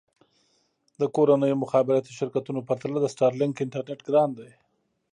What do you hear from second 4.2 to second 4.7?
دی.